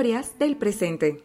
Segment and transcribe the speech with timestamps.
[0.00, 1.22] Historias del presente.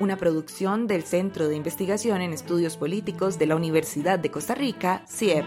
[0.00, 5.04] Una producción del Centro de Investigación en Estudios Políticos de la Universidad de Costa Rica,
[5.06, 5.44] CIEP.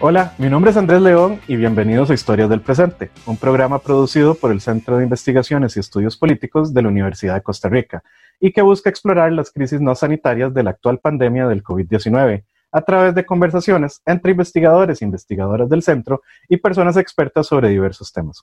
[0.00, 4.34] Hola, mi nombre es Andrés León y bienvenidos a Historias del Presente, un programa producido
[4.34, 8.02] por el Centro de Investigaciones y Estudios Políticos de la Universidad de Costa Rica
[8.40, 12.80] y que busca explorar las crisis no sanitarias de la actual pandemia del COVID-19 a
[12.80, 18.42] través de conversaciones entre investigadores e investigadoras del centro y personas expertas sobre diversos temas.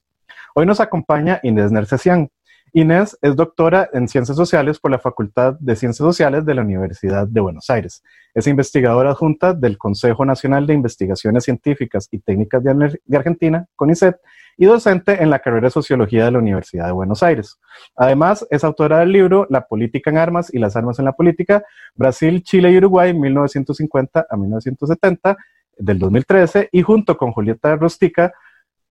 [0.56, 2.30] Hoy nos acompaña Inés Nercesian,
[2.76, 7.28] Inés es doctora en Ciencias Sociales por la Facultad de Ciencias Sociales de la Universidad
[7.28, 8.04] de Buenos Aires.
[8.34, 14.18] Es investigadora adjunta del Consejo Nacional de Investigaciones Científicas y Técnicas de, Argentina, CONICET,
[14.58, 17.60] y docente en la carrera de Sociología de la Universidad de Buenos Aires.
[17.96, 21.64] Además, es autora del libro La política en armas y las armas en la política,
[21.94, 25.38] Brasil, Chile y Uruguay, 1950 a 1970,
[25.78, 28.34] del 2013, y junto con Julieta Rostica,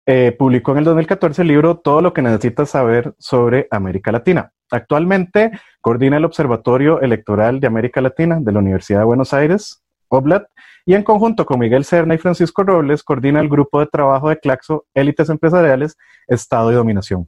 [0.10, 4.54] eh, publicó en el 2014 el libro Todo lo que necesitas saber sobre América Latina.
[4.72, 5.52] Actualmente
[5.82, 10.48] coordina el Observatorio Electoral de América Latina de la Universidad de Buenos Aires, OBLAT,
[10.86, 14.40] y en conjunto con Miguel Serna y Francisco Robles coordina el grupo de trabajo de
[14.40, 17.28] Claxo, Élites Empresariales, Estado y Dominación.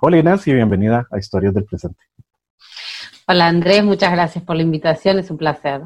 [0.00, 1.98] Hola Inés y bienvenida a Historias del Presente.
[3.26, 5.82] Hola Andrés, muchas gracias por la invitación, es un placer.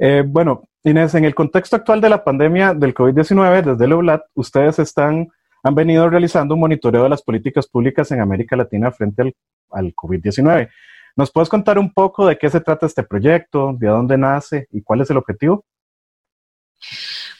[0.00, 4.22] Eh, bueno, Inés, en el contexto actual de la pandemia del COVID-19, desde el OBLAT,
[4.34, 5.28] ustedes están
[5.62, 9.34] han venido realizando un monitoreo de las políticas públicas en América Latina frente al,
[9.70, 10.68] al COVID-19.
[11.16, 14.82] ¿Nos puedes contar un poco de qué se trata este proyecto, de dónde nace y
[14.82, 15.64] cuál es el objetivo?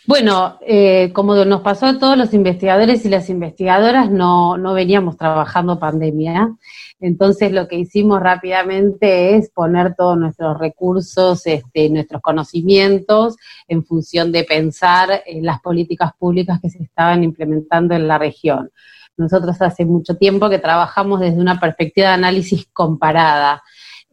[0.04, 5.16] Bueno, eh, como nos pasó a todos los investigadores y las investigadoras, no, no veníamos
[5.16, 6.56] trabajando pandemia.
[6.98, 13.36] Entonces lo que hicimos rápidamente es poner todos nuestros recursos, este, nuestros conocimientos
[13.68, 18.70] en función de pensar en las políticas públicas que se estaban implementando en la región.
[19.16, 23.62] Nosotros hace mucho tiempo que trabajamos desde una perspectiva de análisis comparada.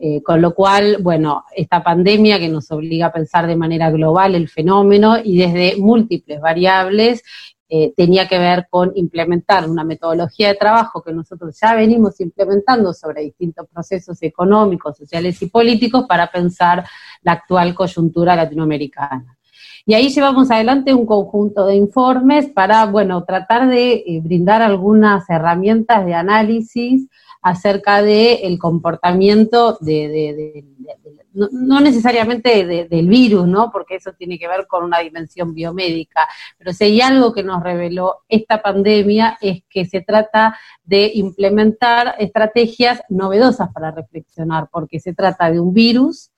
[0.01, 4.33] Eh, con lo cual, bueno, esta pandemia que nos obliga a pensar de manera global
[4.33, 7.21] el fenómeno y desde múltiples variables
[7.67, 12.93] eh, tenía que ver con implementar una metodología de trabajo que nosotros ya venimos implementando
[12.93, 16.85] sobre distintos procesos económicos, sociales y políticos para pensar
[17.21, 19.37] la actual coyuntura latinoamericana.
[19.85, 25.29] Y ahí llevamos adelante un conjunto de informes para, bueno, tratar de eh, brindar algunas
[25.29, 27.09] herramientas de análisis
[27.41, 30.65] acerca del el comportamiento de,
[31.33, 33.71] no, necesariamente del virus, ¿no?
[33.71, 37.63] Porque eso tiene que ver con una dimensión biomédica, pero si hay algo que nos
[37.63, 45.13] reveló esta pandemia es que se trata de implementar estrategias novedosas para reflexionar, porque se
[45.13, 46.31] trata de un virus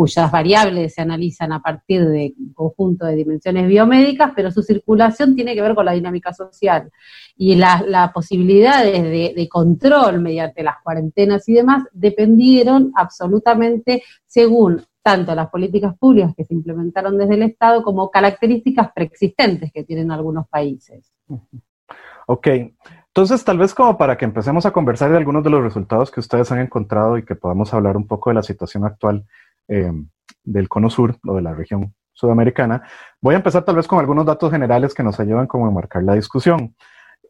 [0.00, 5.36] cuyas variables se analizan a partir de un conjunto de dimensiones biomédicas, pero su circulación
[5.36, 6.90] tiene que ver con la dinámica social.
[7.36, 9.02] Y las posibilidades
[9.34, 16.46] de, control mediante las cuarentenas y demás dependieron absolutamente según tanto las políticas públicas que
[16.46, 21.12] se implementaron desde el Estado como características preexistentes que tienen algunos países.
[22.26, 22.48] Ok,
[23.08, 26.20] entonces, tal vez como para que empecemos a conversar de algunos de los resultados que
[26.20, 29.26] ustedes han encontrado y que podamos hablar un poco de la situación actual
[29.70, 29.92] eh,
[30.44, 32.82] del cono sur o de la región sudamericana,
[33.20, 36.02] voy a empezar tal vez con algunos datos generales que nos ayudan como a marcar
[36.02, 36.74] la discusión.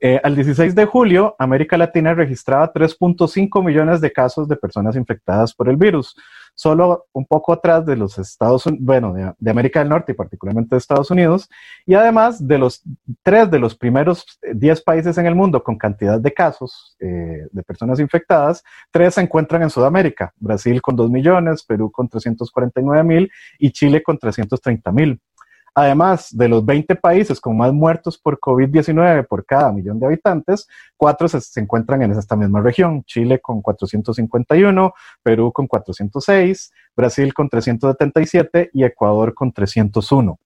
[0.02, 5.52] Eh, al 16 de julio, América Latina registraba 3.5 millones de casos de personas infectadas
[5.52, 6.17] por el virus,
[6.55, 10.75] solo un poco atrás de los Estados Unidos, bueno, de, América del Norte y particularmente
[10.75, 11.50] de Estados Unidos,
[11.85, 12.82] y además de los
[13.23, 17.47] tres de los primeros 10 eh, países en el mundo con cantidad de casos eh,
[17.50, 23.05] de personas infectadas, tres se encuentran en Sudamérica, Brasil con 2 millones, Perú con 349
[23.05, 25.20] mil y Chile con 330 mil.
[25.75, 30.67] Además, de los 20 países con más muertos por COVID-19 por cada millón de habitantes,
[30.97, 33.03] cuatro se, encuentran en esta misma región.
[33.05, 40.39] Chile con 451, Perú con 406, Brasil con 377 y Ecuador con 301.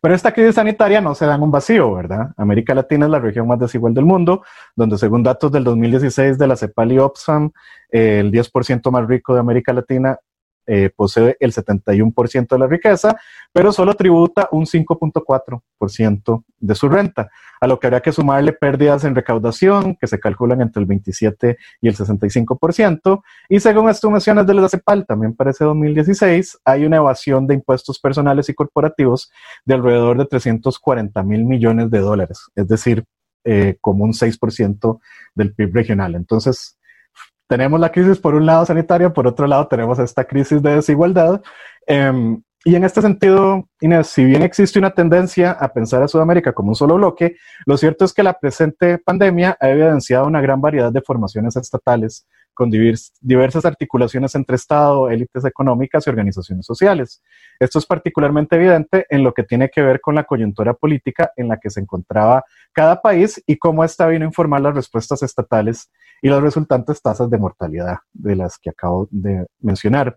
[0.00, 2.30] Pero esta crisis sanitaria no se da en un vacío, ¿verdad?
[2.36, 4.44] América Latina es la región más desigual del mundo,
[4.76, 7.50] donde según datos del 2016 de la CEPAL y Oxfam,
[7.90, 10.18] el 10% más rico de América Latina
[10.66, 13.16] eh, posee el 71% de la riqueza,
[13.52, 17.30] pero solo tributa un 5.4% de su renta,
[17.60, 21.56] a lo que habría que sumarle pérdidas en recaudación que se calculan entre el 27
[21.80, 26.96] y el 65%, y según estimaciones de la CEPAL, también para ese 2016, hay una
[26.96, 29.30] evasión de impuestos personales y corporativos
[29.64, 33.04] de alrededor de 340 mil millones de dólares, es decir,
[33.46, 35.00] eh, como un 6%
[35.34, 36.14] del PIB regional.
[36.14, 36.73] Entonces,
[37.54, 41.40] tenemos la crisis por un lado sanitaria, por otro lado tenemos esta crisis de desigualdad.
[41.86, 46.52] Eh, y en este sentido, Inés, si bien existe una tendencia a pensar a Sudamérica
[46.52, 50.60] como un solo bloque, lo cierto es que la presente pandemia ha evidenciado una gran
[50.60, 57.22] variedad de formaciones estatales con diversas articulaciones entre Estado, élites económicas y organizaciones sociales.
[57.58, 61.48] Esto es particularmente evidente en lo que tiene que ver con la coyuntura política en
[61.48, 65.90] la que se encontraba cada país y cómo esta vino a informar las respuestas estatales
[66.22, 70.16] y las resultantes tasas de mortalidad de las que acabo de mencionar.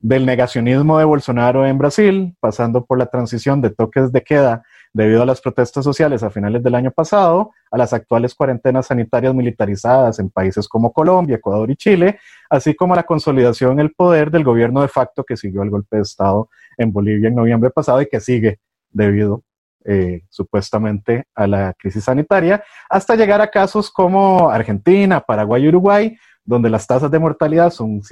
[0.00, 5.22] Del negacionismo de Bolsonaro en Brasil, pasando por la transición de toques de queda debido
[5.22, 10.18] a las protestas sociales a finales del año pasado, a las actuales cuarentenas sanitarias militarizadas
[10.18, 12.18] en países como Colombia, Ecuador y Chile,
[12.50, 15.70] así como a la consolidación en el poder del gobierno de facto que siguió el
[15.70, 18.60] golpe de Estado en Bolivia en noviembre pasado y que sigue
[18.90, 19.42] debido
[19.84, 26.18] eh, supuestamente a la crisis sanitaria, hasta llegar a casos como Argentina, Paraguay y Uruguay,
[26.44, 28.02] donde las tasas de mortalidad son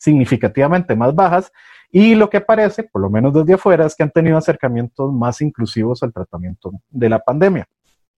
[0.00, 1.52] significativamente más bajas
[1.92, 5.40] y lo que parece, por lo menos desde afuera, es que han tenido acercamientos más
[5.40, 7.68] inclusivos al tratamiento de la pandemia.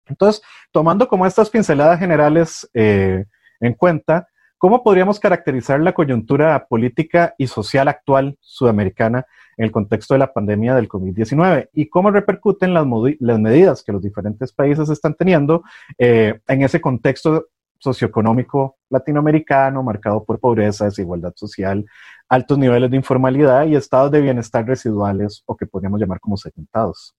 [0.06, 0.42] Entonces,
[0.72, 3.24] tomando como estas pinceladas generales eh,
[3.60, 4.28] en cuenta,
[4.58, 9.24] ¿cómo podríamos caracterizar la coyuntura política y social actual sudamericana
[9.56, 14.02] en el contexto de la pandemia del COVID-19 y cómo repercuten las, medidas que los
[14.02, 15.62] diferentes países están teniendo
[15.96, 17.46] eh, en ese contexto
[17.80, 21.84] socioeconómico latinoamericano marcado por pobreza, desigualdad social,
[22.28, 27.14] altos niveles de informalidad y estados de bienestar residuales o que podríamos llamar como segmentados.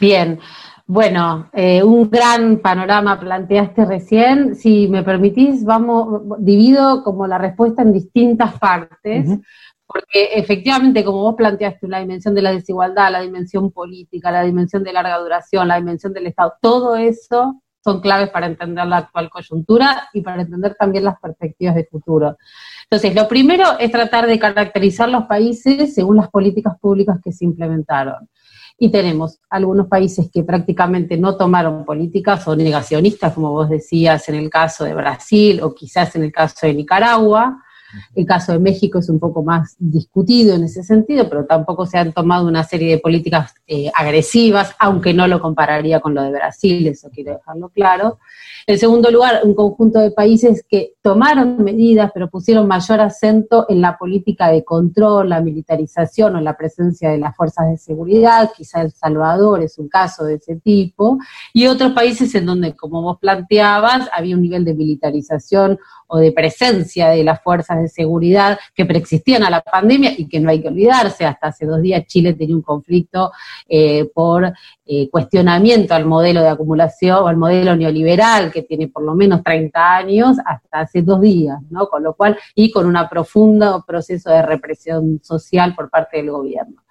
[0.00, 0.38] Bien,
[0.86, 4.54] bueno, eh, un gran panorama planteaste recién.
[4.54, 9.42] Si me permitís, vamos, divido como la respuesta en distintas partes, uh -huh.
[9.86, 14.84] porque efectivamente, como vos planteaste, la dimensión de la desigualdad, la dimensión política, la dimensión
[14.84, 19.30] de larga duración, la dimensión del Estado, todo eso son claves para entender la actual
[19.30, 22.36] coyuntura y para entender también las perspectivas de futuro.
[22.82, 27.44] Entonces, lo primero es tratar de caracterizar los países según las políticas públicas que se
[27.44, 28.28] implementaron.
[28.76, 34.34] Y tenemos algunos países que prácticamente no tomaron políticas o negacionistas, como vos decías, en
[34.34, 37.62] el caso de Brasil o quizás en el caso de Nicaragua,
[38.14, 41.98] el caso de México es un poco más discutido en ese sentido, pero tampoco se
[41.98, 46.30] han tomado una serie de políticas eh, agresivas, aunque no lo compararía con lo de
[46.30, 48.18] Brasil, eso quiero dejarlo claro.
[48.68, 53.80] En segundo lugar, un conjunto de países que tomaron medidas, pero pusieron mayor acento en
[53.80, 58.82] la política de control, la militarización o la presencia de las fuerzas de seguridad, quizá
[58.82, 61.18] El Salvador es un caso de ese tipo,
[61.52, 65.78] y otros países en donde, como vos planteabas, había un nivel de militarización
[66.08, 70.40] o de presencia de las fuerzas de seguridad que preexistían a la pandemia y que
[70.40, 73.32] no hay que olvidarse, hasta hace dos días Chile tenía un conflicto
[73.68, 74.52] eh, por
[74.84, 79.42] eh, cuestionamiento al modelo de acumulación o al modelo neoliberal que tiene por lo menos
[79.42, 81.88] 30 años hasta hace dos días, ¿no?
[81.88, 86.82] Con lo cual, y con un profundo proceso de represión social por parte del gobierno.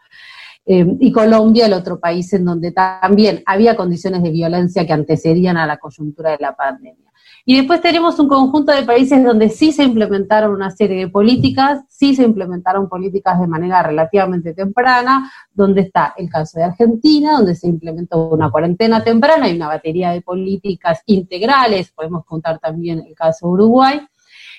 [0.66, 5.58] Eh, y Colombia, el otro país en donde también había condiciones de violencia que antecedían
[5.58, 7.12] a la coyuntura de la pandemia.
[7.48, 11.84] Y después tenemos un conjunto de países donde sí se implementaron una serie de políticas,
[11.88, 17.54] sí se implementaron políticas de manera relativamente temprana, donde está el caso de Argentina, donde
[17.54, 23.14] se implementó una cuarentena temprana y una batería de políticas integrales, podemos contar también el
[23.14, 24.02] caso de Uruguay,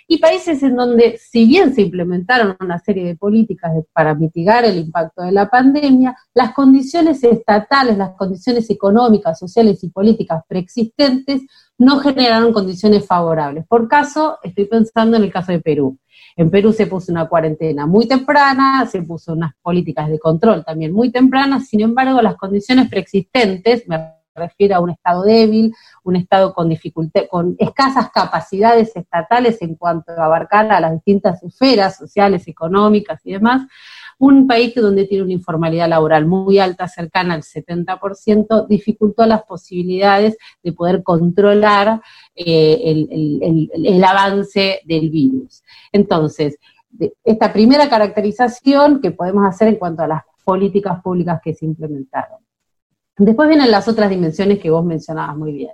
[0.09, 4.78] y países en donde, si bien se implementaron una serie de políticas para mitigar el
[4.78, 11.43] impacto de la pandemia, las condiciones estatales, las condiciones económicas, sociales y políticas preexistentes
[11.78, 13.66] no generaron condiciones favorables.
[13.66, 15.99] Por caso, estoy pensando en el caso de Perú.
[16.37, 20.92] En Perú se puso una cuarentena muy temprana, se puso unas políticas de control también
[20.92, 26.52] muy tempranas, sin embargo, las condiciones preexistentes, me refiero a un Estado débil, un Estado
[26.52, 26.71] con
[27.30, 33.33] con escasas capacidades estatales en cuanto a abarcar a las distintas esferas sociales, económicas y
[33.33, 33.66] demás,
[34.19, 40.37] un país donde tiene una informalidad laboral muy alta, cercana al 70%, dificultó las posibilidades
[40.63, 42.01] de poder controlar
[42.35, 43.07] eh,
[43.75, 45.63] el, avance del virus.
[45.93, 46.59] Entonces,
[47.25, 52.39] esta primera caracterización que podemos hacer en cuanto a las políticas públicas que se implementaron.
[53.19, 55.73] Después vienen las otras dimensiones que vos mencionabas muy bien.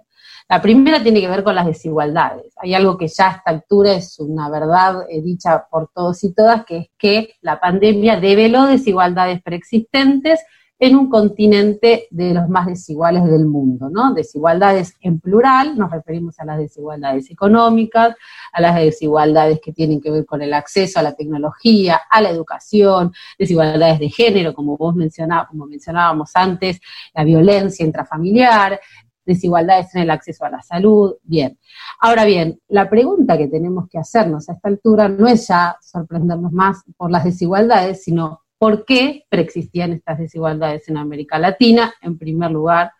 [0.52, 2.52] La primera tiene que ver con las desigualdades.
[2.59, 6.35] Hay algo que ya a esta altura es una verdad eh, dicha por todos y
[6.35, 10.40] todas, que es que la pandemia develó desigualdades preexistentes
[10.78, 14.12] en un continente de los más desiguales del mundo, ¿no?
[14.12, 18.14] Desigualdades en plural, nos referimos a las desigualdades económicas,
[18.52, 22.28] a las desigualdades que tienen que ver con el acceso a la tecnología, a la
[22.28, 26.78] educación, desigualdades de género, como vos mencionabas, como mencionábamos antes,
[27.14, 28.78] la violencia intrafamiliar,
[29.25, 31.59] desigualdades en el acceso a la salud, bien.
[32.00, 36.52] Ahora bien, la pregunta que tenemos que hacernos a esta altura no es ya sorprendernos
[36.52, 42.50] más por las desigualdades, sino por qué preexistían estas desigualdades en América Latina, en primer
[42.52, 42.93] lugar,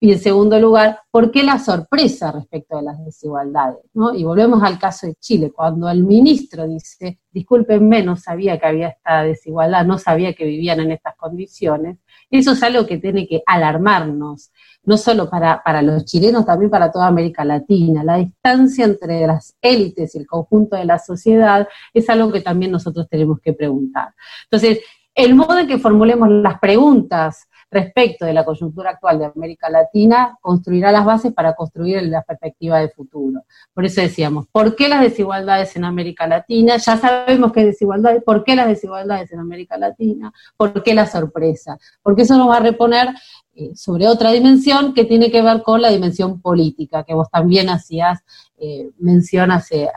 [0.00, 3.80] y en segundo lugar, ¿por qué la sorpresa respecto de las desigualdades?
[4.14, 8.88] Y volvemos al caso de Chile, cuando el ministro dice, discúlpenme, no sabía que había
[8.88, 11.98] esta desigualdad, no sabía que vivían en estas condiciones,
[12.30, 14.52] eso es algo que tiene que alarmarnos,
[14.84, 18.04] no solo para, para los chilenos, también para toda América Latina.
[18.04, 22.70] La distancia entre las élites y el conjunto de la sociedad es algo que también
[22.70, 24.14] nosotros tenemos que preguntar.
[24.44, 24.80] Entonces,
[25.14, 30.38] el modo en que formulemos las preguntas respecto de la coyuntura actual de América Latina
[30.40, 33.42] construirá las bases para construir la perspectiva de futuro.
[33.74, 36.76] Por eso decíamos, ¿por qué las desigualdades en América Latina?
[36.76, 40.32] Ya sabemos que desigualdades, ¿por qué las desigualdades en América Latina?
[40.56, 41.78] ¿Por qué la sorpresa?
[42.02, 43.08] Porque eso nos va a reponer
[43.54, 47.68] eh, sobre otra dimensión que tiene que ver con la dimensión política, que vos también
[47.68, 48.20] hacías
[48.56, 49.88] eh, mención eh,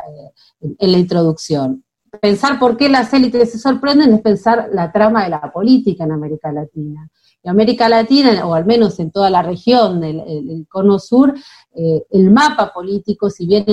[0.59, 1.83] en la introducción
[2.19, 6.11] pensar por qué las élites se sorprenden es pensar la trama de la política en
[6.11, 7.09] América Latina
[7.43, 11.33] en América Latina, o al menos en toda la región del cono sur,
[11.73, 13.65] eh, el mapa político, si bien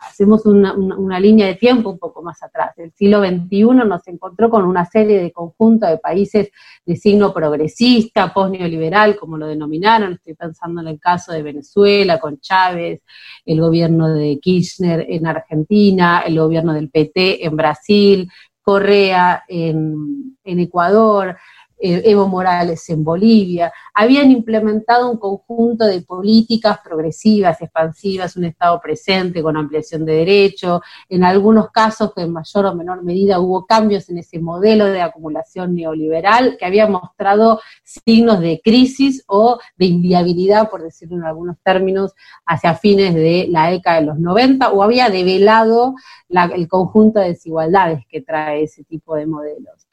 [0.00, 4.64] hacemos una, línea de tiempo un poco más atrás, el siglo XXI nos encontró con
[4.64, 6.50] una serie de conjuntos de países
[6.86, 12.40] de signo progresista, post-neoliberal, como lo denominaron, estoy pensando en el caso de Venezuela, con
[12.40, 13.02] Chávez,
[13.44, 18.30] el gobierno de Kirchner en Argentina, el gobierno del PT en Brasil,
[18.62, 21.36] Correa en, en Ecuador,
[21.80, 29.42] Evo Morales en Bolivia, habían implementado un conjunto de políticas progresivas, expansivas, un Estado presente
[29.42, 34.08] con ampliación de derechos, en algunos casos que en mayor o menor medida hubo cambios
[34.08, 40.70] en ese modelo de acumulación neoliberal que había mostrado signos de crisis o de inviabilidad,
[40.70, 45.10] por decirlo en algunos términos, hacia fines de la década de los 90 o había
[45.10, 45.94] develado
[46.28, 49.86] el conjunto de desigualdades que trae ese tipo de modelos.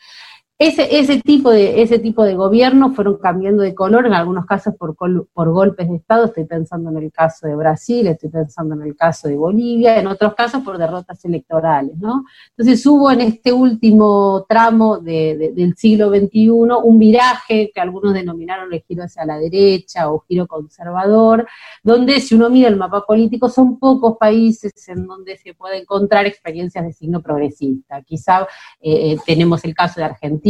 [0.57, 4.73] Ese, ese, tipo de, ese tipo de gobierno fueron cambiando de color, en algunos casos
[4.79, 8.83] por, por golpes de Estado, estoy pensando en el caso de Brasil, estoy pensando en
[8.83, 12.23] el caso de Bolivia, en otros casos por derrotas electorales, ¿no?
[12.51, 18.81] Entonces hubo en este último tramo del siglo XXI un viraje que algunos denominaron el
[18.87, 21.45] giro hacia la derecha o giro conservador,
[21.83, 26.25] donde si uno mira el mapa político son pocos países en donde se puede encontrar
[26.25, 28.01] experiencias de signo progresista.
[28.03, 28.47] Quizá
[28.79, 30.44] eh, eh, tenemos el caso de Argentina,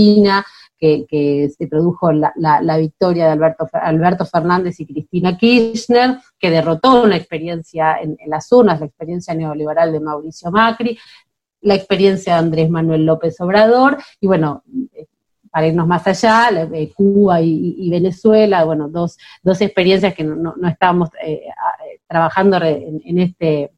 [0.77, 7.15] que, se produjo la, victoria de Alberto, Alberto, Fernández y Cristina Kirchner, que derrotó una
[7.15, 10.97] experiencia en, las urnas, la experiencia neoliberal de Mauricio Macri,
[11.61, 14.63] la experiencia de Andrés Manuel López Obrador, y bueno,
[15.49, 16.49] para irnos más allá,
[16.93, 21.43] Cuba y, Venezuela, bueno, dos, dos experiencias que no, no estábamos eh,
[22.07, 23.71] trabajando en, este,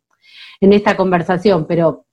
[0.59, 2.06] en esta conversación, pero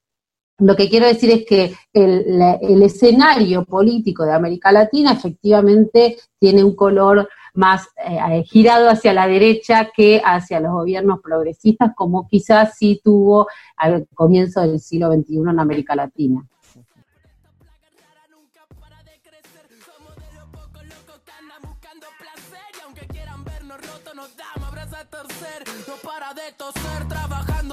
[0.58, 6.76] lo que quiero decir es que el, escenario político de América Latina efectivamente tiene un
[6.76, 13.00] color más eh, girado hacia la derecha que hacia los gobiernos progresistas, como quizás sí
[13.02, 16.46] tuvo al comienzo del siglo XXI en América Latina.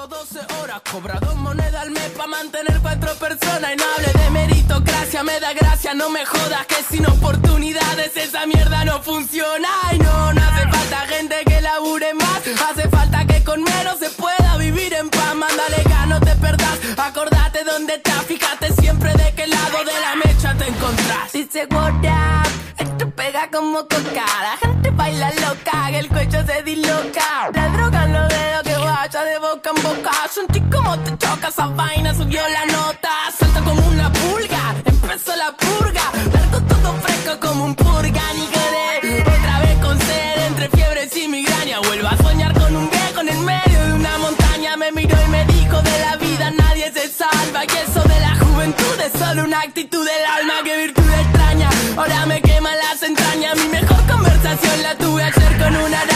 [0.02, 3.72] Trabajando 12 horas, cobra dos monedas al mes para mantener cuatro personas.
[3.74, 8.46] Y no hable de meritocracia, me da gracia, no me jodas que sin oportunidades esa
[8.46, 9.70] mierda no funciona.
[9.94, 14.10] Y no, no hace falta gente que labure más, hace falta que con menos se
[14.12, 19.48] pueda vivir en paz, mándale no te perdas, acordate dónde estás, fíjate siempre de qué
[19.48, 21.32] lado de la mecha te encontrás.
[21.32, 21.94] Dice what
[22.78, 28.14] esto pega como coca, la gente baila loca, el cuello se disloca, la droga en
[28.14, 30.12] los dedos borracha de boca en boca.
[30.30, 33.10] Sentí como te choca esa vaina, subió la nota.
[33.38, 36.04] Salta como una pulga, empezó la purga.
[36.34, 39.22] Largo todo fresco como un purga, ni quedé.
[39.22, 41.80] Otra vez con sed, entre fiebres y migraña.
[41.80, 44.78] Vuelvo a soñar con un viejo en el medio de una montaña.
[44.78, 47.64] Me miró y me dijo: De la vida nadie se salva.
[47.64, 50.54] Y eso de la juventud es solo una actitud del alma.
[50.64, 53.56] Que virtud extraña, ahora me quema las entrañas.
[53.58, 56.11] Mi mejor conversación la tuve ayer con una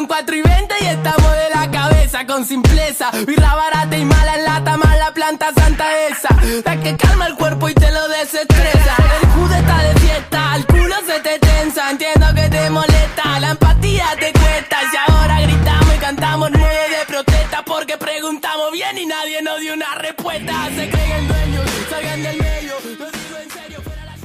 [0.00, 3.10] son 4 y 20 y estamos de la cabeza con simpleza.
[3.26, 6.28] Birra barata y mala en lata, mala planta santa esa.
[6.64, 8.94] La que calma el cuerpo y te lo desestresa.
[9.20, 11.90] El jude está de fiesta, el culo se te tensa.
[11.90, 14.76] Entiendo que te molesta, la empatía te cuesta.
[14.90, 19.74] Y ahora gritamos y cantamos nueve de protesta porque preguntamos bien y nadie nos dio
[19.74, 20.68] una respuesta.
[20.76, 22.74] Se creen dueños, salgan del medio.
[22.98, 24.16] La.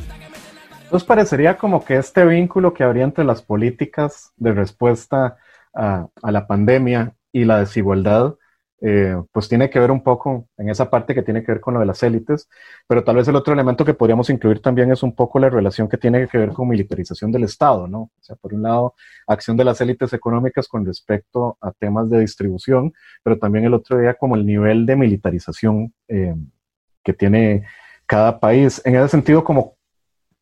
[0.90, 5.38] Nos parecería como que este vínculo que habría entre las políticas de respuesta
[5.76, 8.36] a, a la pandemia y la desigualdad,
[8.82, 11.74] eh, pues tiene que ver un poco en esa parte que tiene que ver con
[11.74, 12.50] lo de las élites,
[12.88, 15.88] pero tal vez el otro elemento que podríamos incluir también es un poco la relación
[15.88, 18.00] que tiene que ver con militarización del Estado, ¿no?
[18.02, 18.94] O sea, por un lado,
[19.28, 23.98] acción de las élites económicas con respecto a temas de distribución, pero también el otro
[23.98, 26.36] día como el nivel de militarización eh,
[27.04, 27.66] que tiene
[28.06, 28.82] cada país.
[28.86, 29.75] En ese sentido, como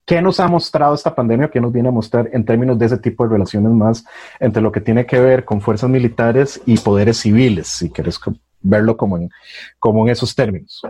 [0.06, 1.50] ¿Qué nos ha mostrado esta pandemia?
[1.50, 4.06] ¿Qué nos viene a mostrar en términos de ese tipo de relaciones más
[4.40, 8.20] entre lo que tiene que ver con fuerzas militares y poderes civiles, si quieres
[8.62, 9.30] verlo como en,
[9.80, 10.82] como en esos términos?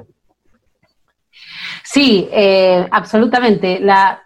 [1.84, 3.80] Sí, eh, absolutamente.
[3.80, 4.20] La,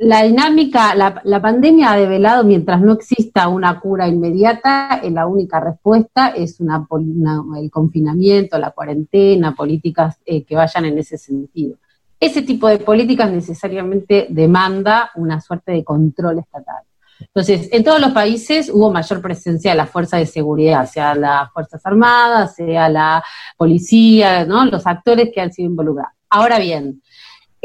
[0.00, 5.26] la dinámica, la, la, pandemia ha develado, mientras no exista una cura inmediata, eh, la
[5.26, 11.18] única respuesta es una, una, el confinamiento, la cuarentena, políticas eh, que vayan en ese
[11.18, 11.76] sentido.
[12.24, 16.82] Ese tipo de políticas necesariamente demanda una suerte de control estatal.
[17.20, 21.52] Entonces, en todos los países hubo mayor presencia de las fuerzas de seguridad, sea las
[21.52, 23.22] Fuerzas Armadas, sea la
[23.58, 24.64] policía, ¿no?
[24.64, 26.14] los actores que han sido involucrados.
[26.30, 27.02] Ahora bien,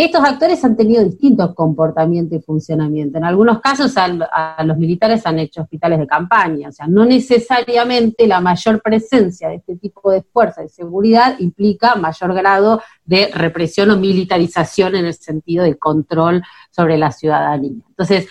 [0.05, 3.17] estos actores han tenido distintos comportamientos y funcionamiento.
[3.17, 8.25] En algunos casos a, los militares han hecho hospitales de campaña, o sea, no necesariamente
[8.25, 13.91] la mayor presencia de este tipo de fuerzas de seguridad implica mayor grado de represión
[13.91, 17.83] o militarización en el sentido de control sobre la ciudadanía.
[17.89, 18.29] Entonces,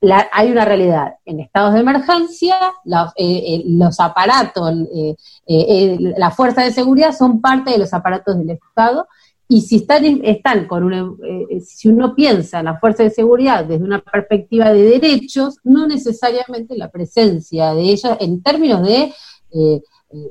[0.00, 1.16] la, hay una realidad.
[1.26, 5.14] En estados de emergencia, la, eh, eh, los aparatos, eh,
[5.46, 9.06] eh las fuerzas de seguridad son parte de los aparatos del Estado
[9.54, 9.76] y si
[10.22, 14.72] están, con una, eh, si uno piensa en la fuerza de seguridad desde una perspectiva
[14.72, 19.12] de derechos, no necesariamente la presencia de ellas en términos de
[19.52, 19.82] eh,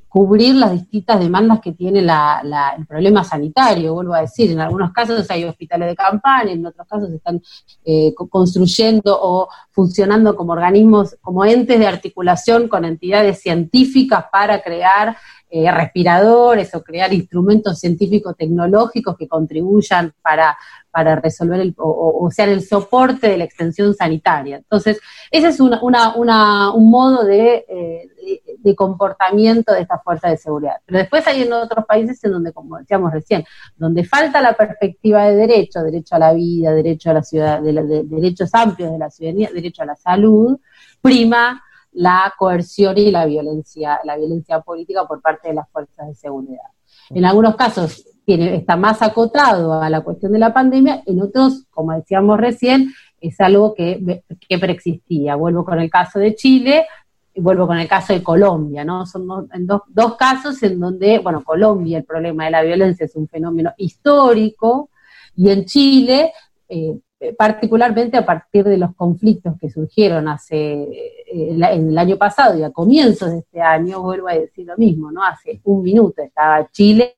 [0.07, 4.59] cubrir las distintas demandas que tiene la, la, el problema sanitario, vuelvo a decir, en
[4.59, 7.43] algunos casos hay hospitales de campaña, en otros casos están
[7.85, 15.15] eh, construyendo o funcionando como organismos, como entes de articulación con entidades científicas para crear
[15.53, 20.57] eh, respiradores o crear instrumentos científico-tecnológicos que contribuyan para,
[20.89, 24.55] para resolver el, o, o, ser el soporte de la extensión sanitaria.
[24.55, 29.99] Entonces, ese es una, una, una, un modo de, eh, de, de, comportamiento de esta
[29.99, 30.75] fuerza de seguridad.
[30.85, 33.43] Pero después hay en otros países en donde, como decíamos recién,
[33.75, 37.73] donde falta la perspectiva de derecho, derecho a la vida, derecho a la ciudad, de,
[37.73, 40.57] de derechos amplios de la ciudadanía, derecho a la salud,
[41.01, 41.61] prima
[41.93, 46.69] la coerción y la violencia, la violencia política por parte de las fuerzas de seguridad.
[47.09, 51.65] En algunos casos tiene, está más acotado a la cuestión de la pandemia, en otros,
[51.69, 55.35] como decíamos recién, es algo que, que preexistía.
[55.35, 56.85] Vuelvo con el caso de Chile,
[57.33, 59.05] y vuelvo con el caso de Colombia, ¿no?
[59.05, 63.27] Son dos, dos, casos en donde, bueno, Colombia el problema de la violencia es un
[63.27, 64.89] fenómeno histórico
[65.35, 66.33] y en Chile
[66.67, 66.99] eh,
[67.37, 72.63] particularmente a partir de los conflictos que surgieron hace eh, en el año pasado y
[72.63, 75.23] a comienzos de este año, vuelvo a decir lo mismo, ¿no?
[75.23, 77.15] Hace un minuto estaba Chile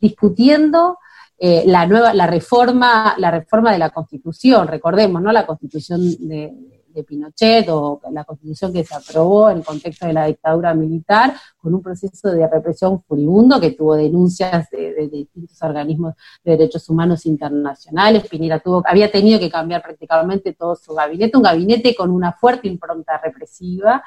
[0.00, 0.98] discutiendo
[1.38, 5.32] eh, la nueva, la reforma, la reforma de la Constitución, recordemos, ¿no?
[5.32, 6.52] La Constitución de,
[6.94, 11.34] de Pinochet o la constitución que se aprobó en el contexto de la dictadura militar,
[11.64, 16.12] con un proceso de represión furibundo que tuvo denuncias de, distintos organismos
[16.44, 18.28] de derechos humanos internacionales.
[18.28, 22.68] Pinera tuvo, había tenido que cambiar prácticamente todo su gabinete, un gabinete con una fuerte
[22.68, 24.04] impronta represiva.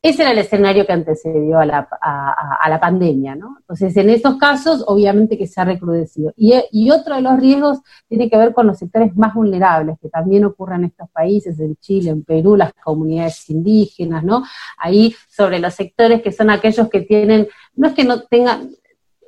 [0.00, 3.56] Ese era el escenario que antecedió a la, a, la pandemia, ¿no?
[3.58, 6.32] Entonces, en estos casos, obviamente que se ha recrudecido.
[6.36, 10.08] Y, y otro de los riesgos tiene que ver con los sectores más vulnerables, que
[10.08, 14.44] también ocurren en estos países, en Chile, en Perú, las comunidades indígenas, ¿no?
[14.78, 18.70] Ahí sobre los sectores que son aquellos que tienen, no es que no tengan,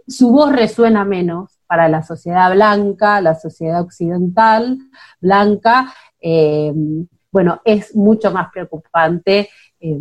[0.06, 4.78] su voz resuena menos para la sociedad blanca, la sociedad occidental
[5.20, 6.72] blanca, eh,
[7.32, 9.48] bueno, es mucho más preocupante
[9.80, 9.98] eh,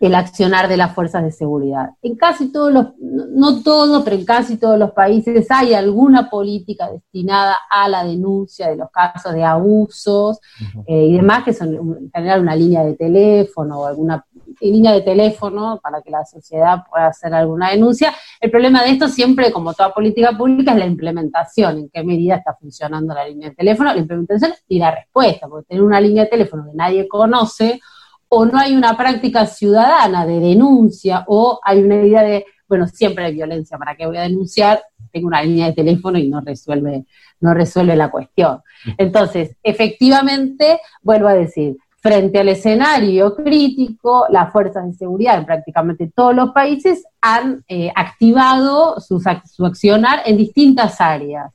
[0.00, 1.90] el accionar de las fuerzas de seguridad.
[2.02, 6.90] En casi todos los, no todo, pero en casi todos los países hay alguna política
[6.90, 10.84] destinada a la denuncia de los casos de abusos uh -huh.
[10.86, 14.24] eh, y demás, que son en general una línea de teléfono o alguna
[14.60, 18.14] línea de teléfono para que la sociedad pueda hacer alguna denuncia.
[18.40, 22.36] El problema de esto siempre, como toda política pública, es la implementación, en qué medida
[22.36, 26.24] está funcionando la línea de teléfono, la implementación y la respuesta, porque tener una línea
[26.24, 27.80] de teléfono que nadie conoce
[28.28, 33.24] o no hay una práctica ciudadana de denuncia o hay una idea de, bueno, siempre
[33.24, 34.82] hay violencia, ¿para qué voy a denunciar?
[35.12, 37.06] Tengo una línea de teléfono y no resuelve,
[37.40, 38.62] no resuelve la cuestión.
[38.98, 46.10] Entonces, efectivamente, vuelvo a decir, frente al escenario crítico, las fuerzas de seguridad en prácticamente
[46.14, 49.20] todos los países han eh, activado su
[49.64, 51.52] accionar en distintas áreas.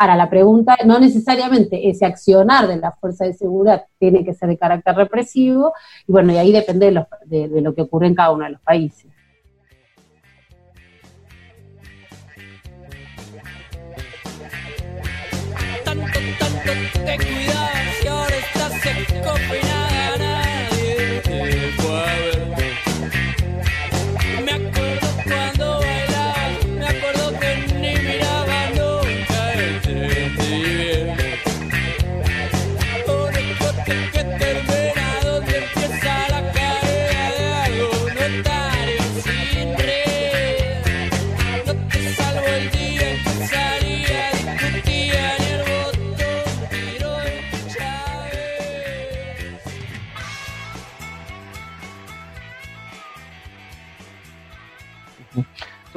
[0.00, 4.48] Ahora, la pregunta, no necesariamente ese accionar de la fuerza de seguridad tiene que ser
[4.48, 5.74] de carácter represivo,
[6.08, 6.86] y bueno, y ahí depende
[7.26, 9.10] de, lo que ocurre en cada uno de los países.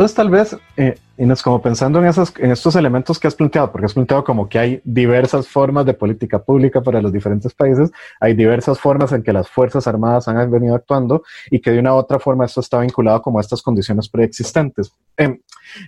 [0.04, 3.72] Entonces, tal vez, eh, es como pensando en, esos, en estos elementos que has planteado,
[3.72, 7.90] porque has planteado como que hay diversas formas de política pública para los diferentes países,
[8.20, 11.94] hay diversas formas en que las Fuerzas Armadas han venido actuando y que de una
[11.94, 14.92] u otra forma esto está vinculado como a estas condiciones preexistentes.
[15.16, 15.40] en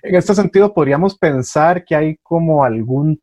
[0.01, 3.19] este sentido, podríamos pensar que hay como algún,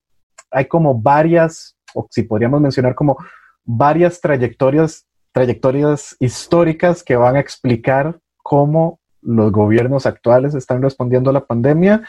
[0.50, 3.16] hay como varias, o si podríamos mencionar como
[3.64, 11.32] varias trayectorias, trayectorias históricas que van a explicar cómo los gobiernos actuales están respondiendo a
[11.32, 12.02] la pandemia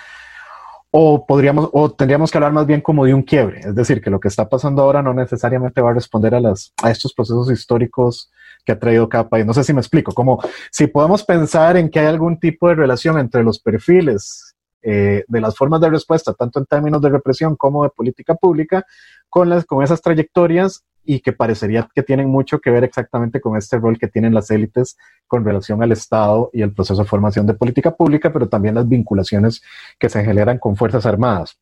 [0.91, 4.11] o podríamos o tendríamos que hablar más bien como de un quiebre, es decir, que
[4.11, 7.49] lo que está pasando ahora no necesariamente va a responder a las a estos procesos
[7.51, 8.31] históricos
[8.63, 9.45] que ha traído cada país.
[9.45, 10.39] No sé si me explico, como
[10.71, 15.41] si podemos pensar en que hay algún tipo de relación entre los perfiles eh, de
[15.41, 18.85] las formas de respuesta, tanto en términos de represión como de política pública,
[19.29, 23.57] con, las, con esas trayectorias y que parecería que tienen mucho que ver exactamente con
[23.57, 27.45] este rol que tienen las élites con relación al Estado y el proceso de formación
[27.45, 29.61] de política pública, pero también las vinculaciones
[29.99, 31.57] que se generan con Fuerzas Armadas.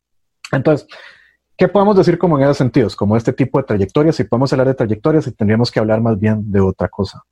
[0.51, 0.87] Entonces,
[1.57, 2.95] ¿qué podemos decir como en esos sentidos?
[2.95, 6.19] Como este tipo de trayectorias, si podemos hablar de trayectorias y tendríamos que hablar más
[6.19, 7.23] bien de otra cosa.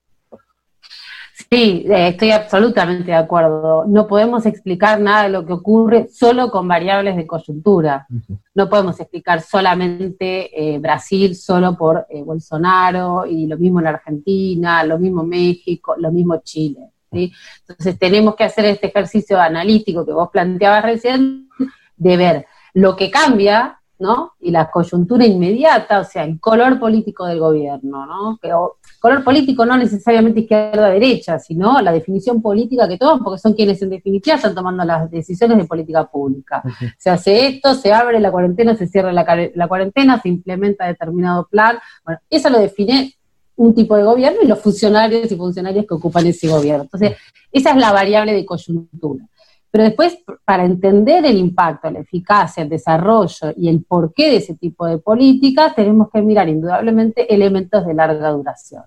[1.47, 3.85] Sí, eh, estoy absolutamente de acuerdo.
[3.87, 8.07] No podemos explicar nada de lo que ocurre solo con variables de coyuntura.
[8.53, 14.83] No podemos explicar solamente eh, Brasil solo por eh, Bolsonaro y lo mismo en Argentina,
[14.83, 16.91] lo mismo México, lo mismo Chile.
[17.11, 21.49] Entonces tenemos que hacer este ejercicio analítico que vos planteabas recién
[21.95, 24.33] de ver lo que cambia ¿no?
[24.39, 28.39] Y la coyuntura inmediata, o sea, el color político del gobierno, ¿no?
[28.41, 33.81] Pero color político no necesariamente izquierda-derecha, sino la definición política que toman, porque son quienes
[33.81, 36.63] en definitiva están tomando las decisiones de política pública.
[36.97, 41.47] Se hace esto, se abre la cuarentena, se cierra la, la cuarentena, se implementa determinado
[41.47, 41.77] plan.
[42.03, 43.13] Bueno, eso lo define
[43.57, 46.83] un tipo de gobierno y los funcionarios y funcionarias que ocupan ese gobierno.
[46.83, 47.17] Entonces,
[47.51, 49.25] esa es la variable de coyuntura.
[49.71, 54.55] Pero después, para entender el impacto, la eficacia, el desarrollo y el porqué de ese
[54.55, 58.83] tipo de políticas, tenemos que mirar indudablemente elementos de larga duración.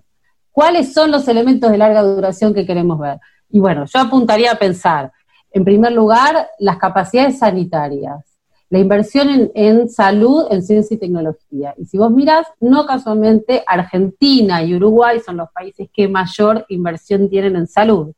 [0.51, 3.19] ¿Cuáles son los elementos de larga duración que queremos ver?
[3.49, 5.11] Y bueno, yo apuntaría a pensar,
[5.51, 8.33] en primer lugar, las capacidades sanitarias,
[8.73, 11.75] la inversión en, salud, en ciencia y tecnología.
[11.77, 17.29] Y si vos mirás, no casualmente Argentina y Uruguay son los países que mayor inversión
[17.29, 18.11] tienen en salud.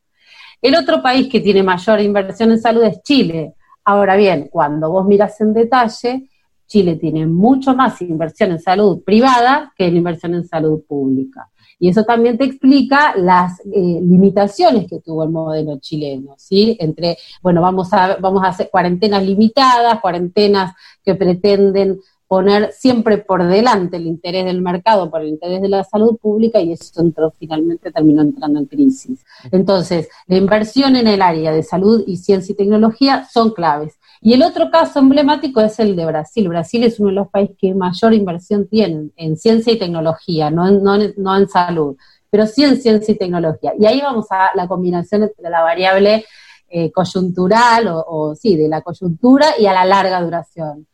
[0.61, 3.53] El otro país que tiene mayor inversión en salud es Chile.
[3.83, 6.29] Ahora bien, cuando vos miras en detalle,
[6.67, 11.49] Chile tiene mucho más inversión en salud privada que en inversión en salud pública.
[11.77, 16.77] Y eso también te explica las eh, limitaciones que tuvo el modelo chileno, ¿sí?
[16.79, 23.45] Entre, bueno, vamos a, vamos a hacer cuarentenas limitadas, cuarentenas que pretenden poner siempre por
[23.47, 27.31] delante el interés del mercado por el interés de la salud pública y eso entró,
[27.37, 29.23] finalmente terminó entrando en crisis.
[29.51, 33.99] Entonces, la inversión en el área de salud y ciencia y tecnología son claves.
[34.21, 36.49] Y el otro caso emblemático es el de Brasil.
[36.49, 40.67] Brasil es uno de los países que mayor inversión tiene en ciencia y tecnología, no
[40.67, 41.95] en, no, en salud,
[42.31, 43.73] pero sí en ciencia y tecnología.
[43.79, 46.25] Y ahí vamos a la combinación entre la variable
[46.67, 50.87] eh, coyuntural o sí, de la coyuntura y a la larga duración.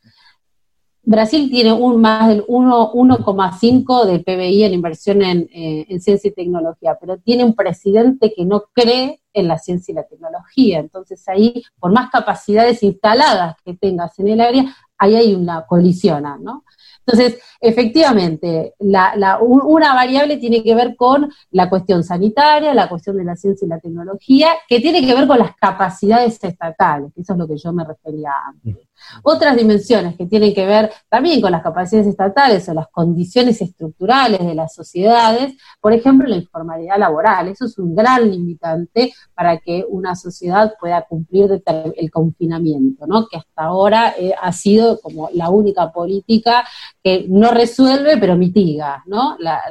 [1.03, 6.33] Brasil tiene un más del 1,5 de PBI en inversión en, eh, en, ciencia y
[6.33, 10.79] tecnología, pero tiene un presidente que no cree en la ciencia y la tecnología.
[10.79, 16.23] Entonces ahí, por más capacidades instaladas que tengas en el área, ahí hay una colisión,
[16.41, 16.63] ¿no?
[17.05, 23.35] Entonces, efectivamente, una variable tiene que ver con la cuestión sanitaria, la cuestión de la
[23.35, 27.47] ciencia y la tecnología, que tiene que ver con las capacidades estatales, eso es lo
[27.47, 28.77] que yo me refería antes.
[29.23, 34.39] Otras dimensiones que tienen que ver también con las capacidades estatales o las condiciones estructurales
[34.39, 37.47] de las sociedades, por ejemplo, la informalidad laboral.
[37.47, 41.61] Eso es un gran limitante para que una sociedad pueda cumplir
[41.95, 43.27] el confinamiento, ¿no?
[43.27, 46.63] que hasta ahora eh, ha sido como la única política
[47.03, 49.37] que no resuelve, pero mitiga ¿no?
[49.39, 49.61] la,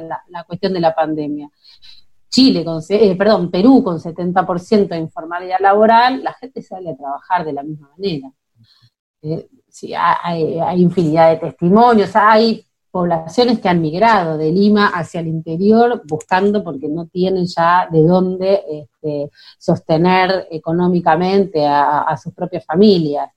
[0.47, 1.49] cuestión de la pandemia.
[2.29, 7.45] Chile, con, eh, perdón, Perú con 70% de informalidad laboral, la gente sale a trabajar
[7.45, 8.31] de la misma manera.
[9.71, 16.01] Sí, hay, infinidad de testimonios, hay poblaciones que han migrado de Lima hacia el interior
[16.05, 23.29] buscando porque no tienen ya de dónde este, sostener económicamente a, sus propias familias.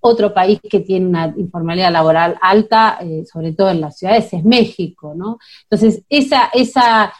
[0.00, 4.44] Otro país que tiene una informalidad laboral alta, eh, sobre todo en las ciudades, es
[4.44, 5.38] México, ¿no?
[5.62, 7.10] Entonces, esa, esa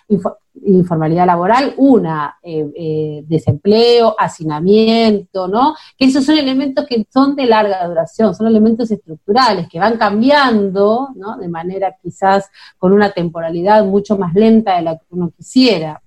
[0.62, 5.74] informalidad laboral, una, eh, eh, desempleo, hacinamiento, ¿no?
[5.96, 11.08] Que esos son elementos que son de larga duración, son elementos estructurales que van cambiando,
[11.16, 11.36] ¿no?
[11.36, 16.00] De manera quizás con una temporalidad mucho más lenta de la que uno quisiera.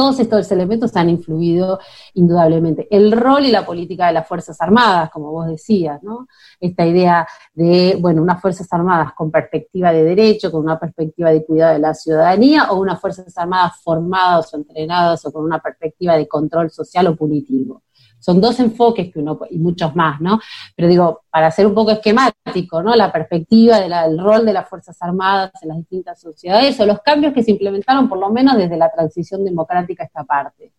[0.00, 1.78] Todos estos elementos han influido
[2.14, 2.88] indudablemente.
[2.90, 6.26] El rol y la política de las Fuerzas Armadas, como vos decías, ¿no?
[6.58, 11.44] Esta idea de, bueno, unas Fuerzas Armadas con perspectiva de derecho, con una perspectiva de
[11.44, 16.16] cuidado de la ciudadanía, o unas Fuerzas Armadas formadas o entrenadas o con una perspectiva
[16.16, 17.82] de control social o punitivo.
[18.20, 20.38] Son dos enfoques que uno, y muchos más, ¿no?
[20.76, 22.94] Pero digo, para ser un poco esquemático, ¿no?
[22.94, 27.32] La perspectiva del rol de las Fuerzas Armadas en las distintas sociedades o los cambios
[27.32, 30.72] que se implementaron por lo menos desde la transición democrática a esta parte.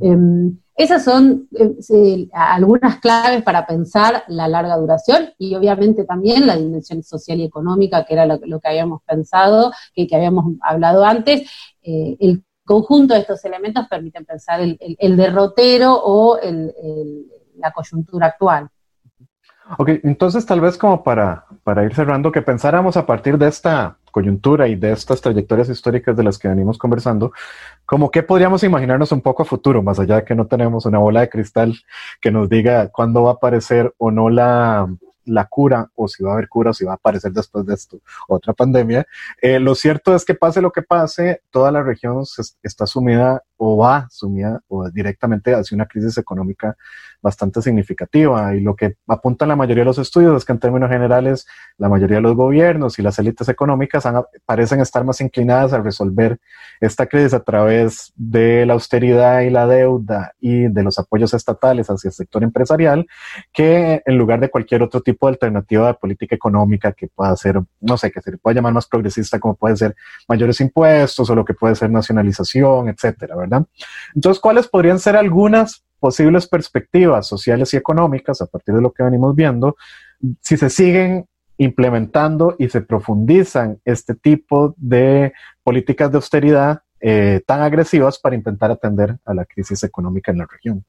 [0.00, 6.56] Em, esas son eh, algunas claves para pensar la larga duración y obviamente también la
[6.56, 11.50] dimensión social y económica, que era lo, que habíamos pensado, que, que habíamos hablado antes,
[11.82, 16.38] eh, el conjunto de estos elementos permiten pensar el, derrotero o
[17.56, 18.68] la coyuntura actual.
[19.78, 23.96] Ok, entonces tal vez como para, para ir cerrando, que pensáramos a partir de esta
[24.12, 27.32] coyuntura y de estas trayectorias históricas de las que venimos conversando,
[27.84, 30.98] como qué podríamos imaginarnos un poco a futuro, más allá de que no tenemos una
[30.98, 31.74] bola de cristal
[32.20, 34.88] que nos diga cuándo va a aparecer o no la,
[35.26, 37.74] la cura o si va a haber cura o si va a aparecer después de
[37.74, 39.06] esto otra pandemia.
[39.40, 42.24] Eh, lo cierto es que pase lo que pase, toda la región
[42.62, 46.76] está sumida o va sumida o directamente hacia una crisis económica
[47.22, 48.54] bastante significativa.
[48.54, 51.88] Y lo que apuntan la mayoría de los estudios es que en términos generales la
[51.88, 54.04] mayoría de los gobiernos y las élites económicas
[54.44, 56.38] parecen estar más inclinadas a resolver
[56.80, 61.88] esta crisis a través de la austeridad y la deuda y de los apoyos estatales
[61.88, 63.06] hacia el sector empresarial
[63.52, 67.60] que en lugar de cualquier otro tipo de alternativa de política económica que pueda ser,
[67.80, 69.96] no sé, que se le pueda llamar más progresista como puede ser
[70.28, 73.34] mayores impuestos o lo que puede ser nacionalización, etcétera,
[74.14, 79.02] entonces, ¿cuáles podrían ser algunas posibles perspectivas sociales y económicas a partir de lo que
[79.02, 79.76] venimos viendo
[80.40, 81.26] si se siguen
[81.58, 85.32] implementando y se profundizan este tipo de
[85.62, 90.46] políticas de austeridad eh, tan agresivas para intentar atender a la crisis económica en la
[90.50, 90.84] región?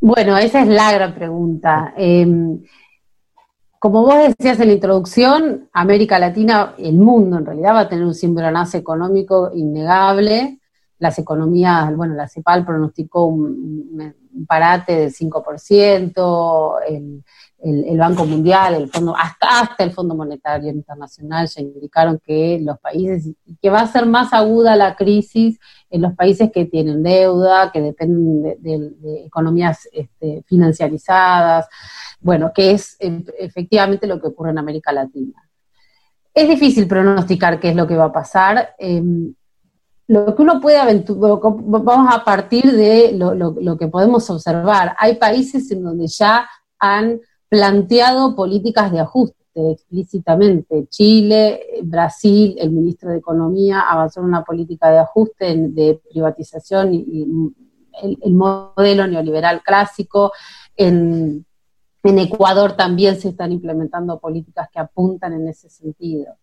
[0.00, 1.94] Bueno, esa es la gran pregunta.
[1.96, 2.62] Em,
[3.78, 8.04] como vos decías en la introducción, América Latina, el mundo en realidad va a tener
[8.04, 10.60] un cimbronazo económico innegable.
[10.98, 14.14] Las economías, bueno, la CEPAL pronosticó un,
[14.46, 17.24] parate del 5%, el,
[17.58, 22.78] el, Banco Mundial, el Fondo, hasta, hasta el Fondo Monetario Internacional ya indicaron que los
[22.78, 25.58] países, que va a ser más aguda la crisis
[25.90, 31.66] en los países que tienen deuda, que dependen de, economías este, financiarizadas,
[32.20, 35.42] bueno, que es eh, efectivamente lo que ocurre en América Latina.
[36.34, 38.74] Es difícil pronosticar qué es lo que va a pasar.
[38.78, 39.34] Em,
[40.08, 44.94] lo que uno puede aventurar, vamos a partir de lo, que podemos observar.
[44.98, 50.86] Hay países en donde ya han planteado políticas de ajuste explícitamente.
[50.88, 57.26] Chile, Brasil, el ministro de Economía avanzó en una política de ajuste, de privatización y,
[58.02, 60.32] el, modelo neoliberal clásico.
[60.76, 61.44] En,
[62.02, 66.36] Ecuador también se están implementando políticas que apuntan en ese sentido.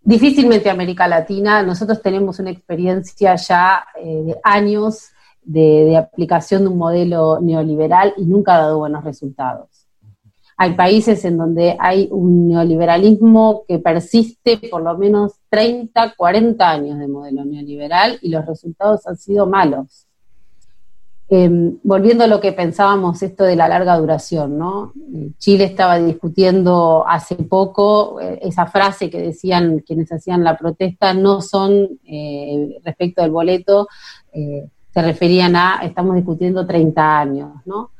[0.00, 5.10] Difícilmente América Latina, nosotros tenemos una experiencia ya eh, de años
[5.48, 9.86] de, aplicación de un modelo neoliberal y nunca ha dado buenos resultados.
[10.56, 16.98] Hay países en donde hay un neoliberalismo que persiste por lo menos 30, 40 años
[16.98, 20.08] de modelo neoliberal y los resultados han sido malos.
[21.30, 24.94] Em, volviendo a lo que pensábamos, esto de la larga duración, ¿no?
[25.36, 31.42] Chile estaba discutiendo hace poco eh, esa frase que decían quienes hacían la protesta, no
[31.42, 33.88] son eh, respecto del boleto,
[34.32, 37.92] eh, se referían a, estamos discutiendo 30 años, ¿no?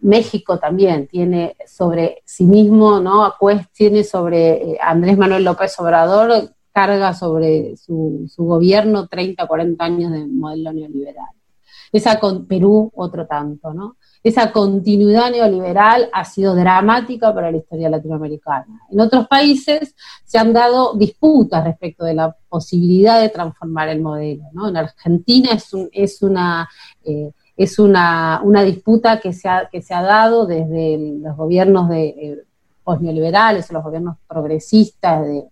[0.00, 3.34] México también tiene sobre sí mismo, ¿no?
[3.74, 10.72] Tiene sobre Andrés Manuel López Obrador, carga sobre su gobierno 30, 40 años de modelo
[10.72, 11.34] neoliberal.
[11.92, 13.96] Esa con Perú, otro tanto, ¿no?
[14.22, 18.80] Esa continuidad neoliberal ha sido dramática para la historia latinoamericana.
[18.90, 24.44] En otros países se han dado disputas respecto de la posibilidad de transformar el modelo,
[24.52, 24.68] ¿no?
[24.68, 26.68] En Argentina es, es una...
[27.04, 31.90] Eh, es una, una, disputa que se, ha, que se ha dado desde los gobiernos
[31.90, 32.44] de eh,
[32.84, 35.44] o los gobiernos progresistas de,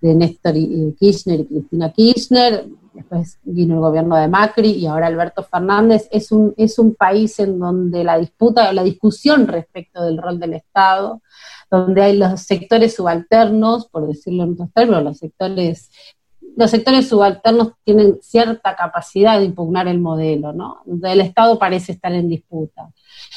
[0.00, 0.54] de Néstor
[0.98, 6.32] Kirchner y Cristina Kirchner, después vino el gobierno de Macri y ahora Alberto Fernández, es
[6.32, 11.22] un, es un país en donde la disputa, la discusión respecto del rol del Estado,
[11.70, 15.90] donde hay los sectores subalternos, por decirlo en otros términos, los sectores,
[16.56, 20.82] los sectores subalternos tienen cierta capacidad de impugnar el modelo, ¿no?
[20.84, 22.90] Donde el Estado parece estar en disputa.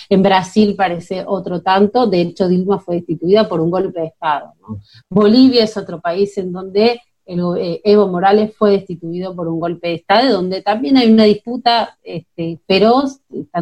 [0.09, 4.53] En Brasil parece otro tanto, de hecho Dilma fue destituida por un golpe de Estado.
[4.59, 4.79] ¿no?
[5.09, 9.93] Bolivia es otro país en donde eh, Evo Morales fue destituido por un golpe de
[9.95, 13.19] Estado, donde también hay una disputa este, feroz,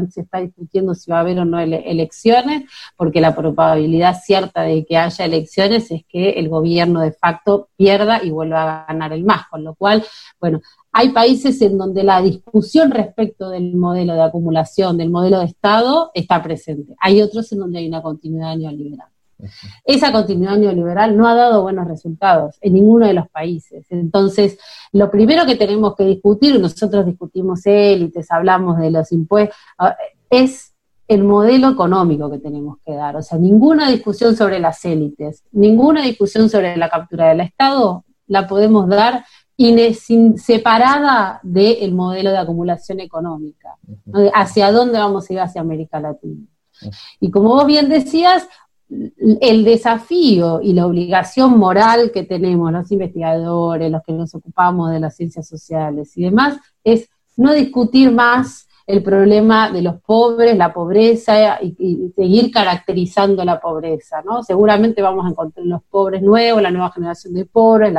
[0.10, 4.86] se está discutiendo si va a haber o no elecciones, porque la probabilidad cierta de
[4.86, 9.24] que haya elecciones es que el gobierno de facto pierda y vuelva a ganar el
[9.24, 10.04] más, con lo cual,
[10.40, 15.46] bueno, hay países en donde la discusión respecto del modelo de acumulación, del modelo de
[15.46, 16.96] Estado, está presente.
[17.00, 19.13] Hay otros en donde hay una continuidad neoliberal.
[19.84, 23.86] Esa continuidad neoliberal no ha dado buenos resultados en ninguno de los países.
[23.90, 24.58] Entonces,
[24.92, 29.96] lo primero que tenemos que discutir, nosotros discutimos élites, hablamos de los impuestos, ah,
[30.30, 30.74] es
[31.08, 33.16] el modelo económico que tenemos que dar.
[33.16, 38.48] O sea, ninguna discusión sobre las élites, ninguna discusión sobre la captura del Estado la
[38.48, 39.26] podemos dar
[40.38, 43.78] separada del modelo de acumulación económica.
[44.34, 46.48] ¿Hacia dónde vamos a ir hacia América Latina?
[47.20, 48.48] Y como vos bien decías,
[48.90, 55.00] el desafío y la obligación moral que tenemos los investigadores, los que nos ocupamos de
[55.00, 60.74] las ciencias sociales y demás, es no discutir más el problema de los pobres, la
[60.74, 64.44] pobreza y, seguir caracterizando la pobreza, ¿no?
[64.44, 67.94] Seguramente vamos a encontrar los pobres nuevos, la nueva generación de pobres,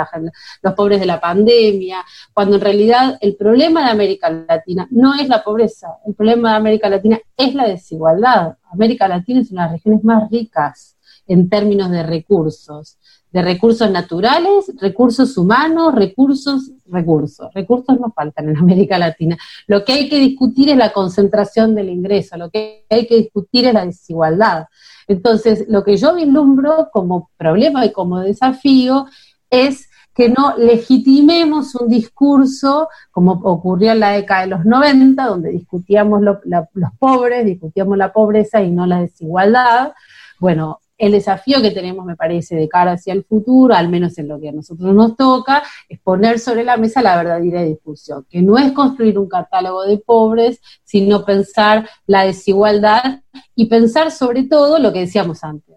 [0.63, 5.29] los pobres de la pandemia, cuando en realidad el problema de América Latina no es
[5.29, 8.57] la pobreza, el problema de América Latina es la desigualdad.
[8.71, 12.99] América Latina es una de las regiones más ricas en términos de recursos
[13.35, 17.53] de recursos naturales, recursos humanos, recursos, recursos.
[17.53, 19.37] Recursos no faltan en América Latina.
[19.67, 23.67] Lo que hay que discutir es la concentración del ingreso, lo que hay que discutir
[23.67, 24.67] es la desigualdad.
[25.09, 29.07] Entonces, lo que yo vislumbro como problema y como desafío
[29.51, 35.51] es que no legitimemos un discurso como ocurrió en la década de los 90, donde
[35.51, 39.93] discutíamos los pobres, discutíamos la pobreza y no la desigualdad.
[40.39, 44.29] Bueno, el desafío que tenemos, me parece, de cara hacia el futuro, al menos en
[44.29, 48.43] lo que a nosotros nos toca, es poner sobre la mesa la verdadera discusión, que
[48.43, 53.23] no es construir un catálogo de pobres, sino pensar la desigualdad
[53.55, 55.77] y pensar sobre todo lo que decíamos antes,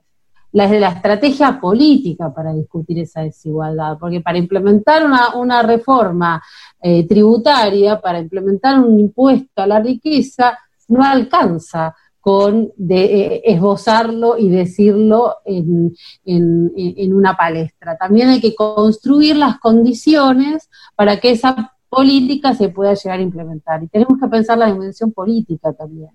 [0.51, 5.03] la, la estrategia política para discutir esa desigualdad, porque para implementar
[5.36, 6.43] una, reforma
[6.80, 10.58] eh, tributaria, para implementar un impuesto a la riqueza,
[10.89, 11.93] no alcanza
[12.28, 17.96] con de, eh, esbozarlo y decirlo en, en, una palestra.
[17.96, 23.82] También hay que construir las condiciones para que esa política se pueda llegar a implementar.
[23.82, 26.10] Y tenemos que pensar la dimensión política también.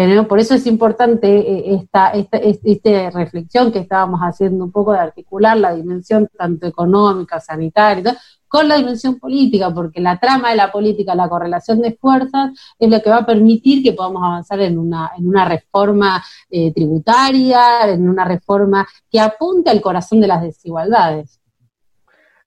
[0.00, 4.94] Tenemos, por eso es importante eh, esta, esta, esta, reflexión que estábamos haciendo un poco
[4.94, 8.16] de articular la dimensión tanto económica, sanitaria,
[8.48, 12.88] con la dimensión política, porque la trama de la política, la correlación de fuerzas, es
[12.88, 17.86] lo que va a permitir que podamos avanzar en una, en una reforma eh, tributaria,
[17.86, 21.39] en una reforma que apunte al corazón de las desigualdades.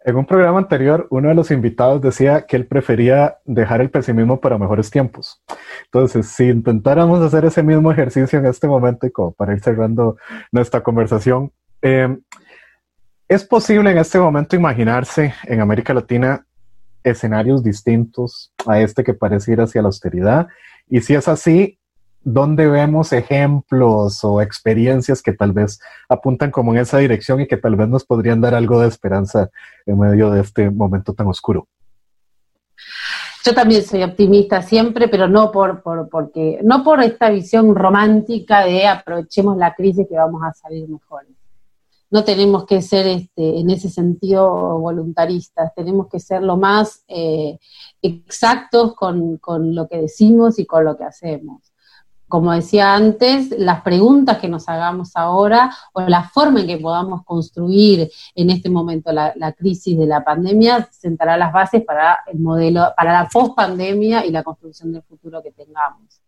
[0.05, 4.41] En un programa anterior, uno de los invitados decía que él prefería dejar el pesimismo
[4.41, 5.41] para mejores tiempos.
[5.85, 10.17] Entonces, si intentáramos hacer ese mismo ejercicio en este momento y como para ir cerrando
[10.51, 11.51] nuestra conversación,
[11.81, 12.17] eh,
[13.33, 16.45] ¿Es posible en este momento imaginarse en América Latina
[17.03, 20.47] escenarios distintos a este que parece ir hacia la austeridad?
[20.87, 21.79] Y si es así,
[22.23, 27.57] ¿dónde vemos ejemplos o experiencias que tal vez apuntan como en esa dirección y que
[27.57, 29.49] tal vez nos podrían dar algo de esperanza
[29.85, 31.67] en medio de este momento tan oscuro?
[33.45, 38.63] Yo también soy optimista siempre, pero no por, por, porque, no por esta visión romántica
[38.63, 41.31] de aprovechemos la crisis que vamos a salir mejores.
[42.09, 47.57] No tenemos que ser este, en ese sentido voluntaristas, tenemos que ser lo más eh,
[48.01, 49.39] exactos con
[49.75, 51.72] lo que decimos y con lo que hacemos
[52.33, 57.23] como decía antes, las preguntas que nos hagamos ahora o la forma en que podamos
[57.23, 62.91] construir en este momento la, crisis de la pandemia sentará las bases para el modelo,
[62.97, 66.23] para la post-pandemia y la construcción del futuro que tengamos.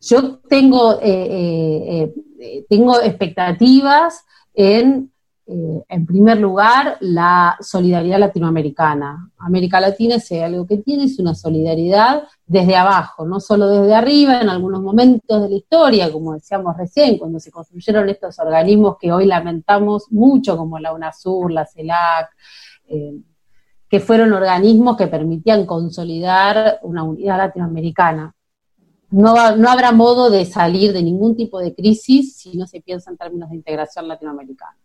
[0.00, 4.24] Yo tengo, eh, eh, eh, tengo expectativas
[4.54, 5.12] en
[5.50, 9.30] eh, en primer lugar, la solidaridad latinoamericana.
[9.38, 13.94] América Latina, si hay algo que tiene, es una solidaridad desde abajo, no solo desde
[13.94, 18.98] arriba, en algunos momentos de la historia, como decíamos recién, cuando se construyeron estos organismos
[19.00, 22.28] que hoy lamentamos mucho, como la UNASUR, la CELAC,
[22.88, 23.14] eh,
[23.88, 28.34] que fueron organismos que permitían consolidar una unidad latinoamericana.
[29.10, 33.10] No, no habrá modo de salir de ningún tipo de crisis si no se piensa
[33.10, 34.76] en términos de integración latinoamericana.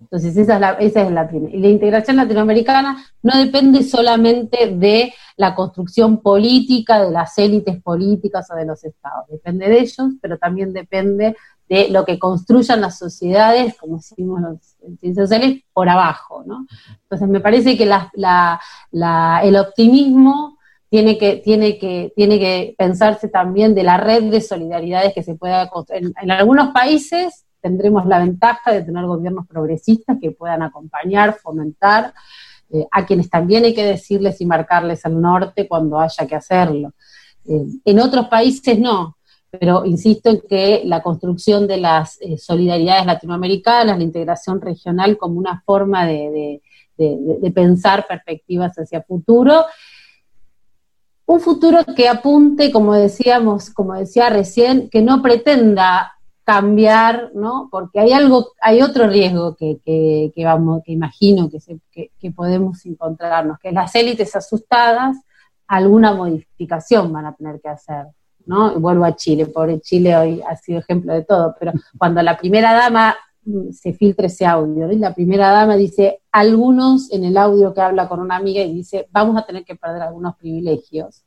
[0.00, 5.12] Entonces, esa es la, esa es la Y la integración latinoamericana no depende solamente de
[5.36, 9.26] la construcción política, de las élites políticas o de los estados.
[9.28, 11.36] Depende de ellos, pero también depende
[11.68, 14.58] de lo que construyan las sociedades, como decimos los
[15.00, 16.44] ciencias sociales, por abajo.
[16.46, 16.66] ¿no?
[17.02, 20.58] Entonces, me parece que el optimismo
[20.90, 25.34] tiene que, tiene, que, tiene que pensarse también de la red de solidaridades que se
[25.34, 26.12] pueda construir.
[26.22, 32.12] en algunos países tendremos la ventaja de tener gobiernos progresistas que puedan acompañar, fomentar,
[32.70, 36.92] eh, a quienes también hay que decirles y marcarles el norte cuando haya que hacerlo.
[37.46, 39.16] Eh, en otros países no,
[39.50, 45.38] pero insisto en que la construcción de las eh, solidaridades latinoamericanas, la integración regional como
[45.38, 46.60] una forma de,
[46.98, 49.64] de pensar perspectivas hacia futuro,
[51.24, 56.13] un futuro que apunte, como decíamos, como decía recién, que no pretenda
[56.44, 57.68] cambiar, ¿no?
[57.70, 62.84] Porque hay algo, hay otro riesgo que, que, vamos, que imagino que, se, que, podemos
[62.84, 65.16] encontrarnos, que las élites asustadas
[65.66, 68.06] alguna modificación van a tener que hacer,
[68.44, 68.78] ¿no?
[68.78, 72.74] vuelvo a Chile, pobre Chile hoy ha sido ejemplo de todo, pero cuando la primera
[72.74, 73.16] dama
[73.46, 77.80] mm, se filtra ese audio, y la primera dama dice, algunos en el audio que
[77.80, 81.24] habla con una amiga y dice, vamos a tener que perder algunos privilegios.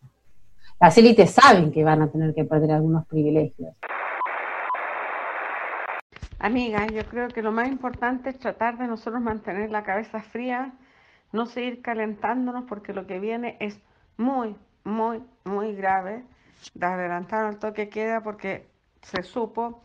[0.80, 3.76] Las élites saben que van a tener que perder algunos privilegios.
[6.40, 10.72] Amiga, yo creo que lo más importante es tratar de nosotros mantener la cabeza fría,
[11.32, 13.80] no seguir calentándonos porque lo que viene es
[14.18, 16.24] muy, muy, muy grave.
[16.76, 18.68] De adelantar el toque queda porque
[19.02, 19.82] se supo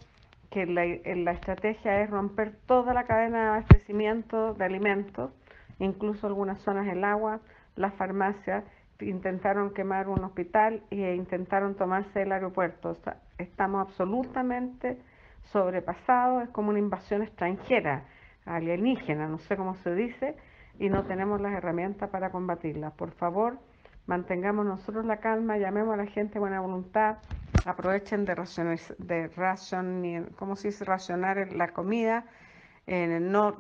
[0.51, 5.31] que la, la estrategia es romper toda la cadena de abastecimiento de alimentos,
[5.79, 7.41] incluso algunas zonas del agua,
[7.77, 8.65] las farmacias,
[9.01, 12.97] intentaron quemar un hospital e intentaron tomarse el aeropuerto.
[13.39, 14.99] estamos absolutamente
[15.51, 18.05] sobrepasado, es como una invasión extranjera,
[18.45, 20.37] alienígena, no sé cómo se dice,
[20.79, 22.91] y no tenemos las herramientas para combatirla.
[22.91, 23.59] Por favor,
[24.07, 27.19] mantengamos nosotros la calma, llamemos a la gente buena voluntad,
[27.65, 30.85] aprovechen de racionar, de ration, ¿cómo se dice?
[30.85, 32.25] racionar la comida,
[32.87, 33.57] eh, no,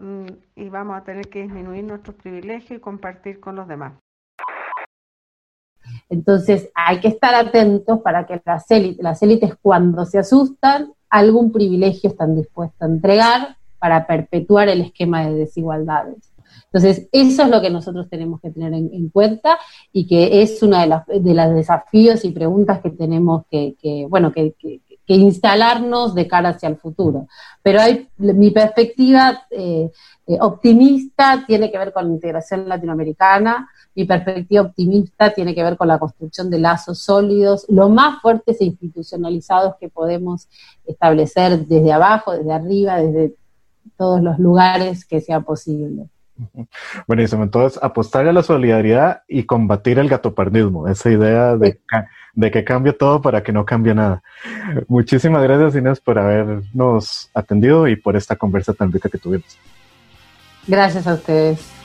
[0.56, 3.94] y vamos a tener que disminuir nuestros privilegios y compartir con los demás.
[6.08, 11.52] Entonces hay que estar atentos para que las élites, las élites cuando se asustan algún
[11.52, 16.32] privilegio están dispuestos a entregar para perpetuar el esquema de desigualdades.
[16.72, 19.58] Entonces, eso es lo que nosotros tenemos que tener en, cuenta
[19.92, 24.32] y que es uno de los de los desafíos y preguntas que tenemos que, bueno,
[24.32, 24.54] que,
[25.06, 27.26] instalarnos de cara hacia el futuro.
[27.62, 29.90] Pero hay, mi perspectiva eh,
[30.26, 35.76] eh, optimista tiene que ver con la integración latinoamericana, mi perspectiva optimista tiene que ver
[35.76, 40.48] con la construcción de lazos sólidos, lo más fuertes e institucionalizados que podemos
[40.86, 43.34] establecer desde abajo, desde arriba, desde
[43.96, 46.06] todos los lugares que sea posible.
[47.06, 51.78] Buenísimo, entonces apostar a la solidaridad y combatir el gatopardismo, esa idea de,
[52.34, 54.22] de, que cambie todo para que no cambie nada.
[54.88, 59.58] Muchísimas gracias Inés por habernos atendido y por esta conversa tan rica que tuvimos.
[60.66, 61.81] Gracias a ustedes.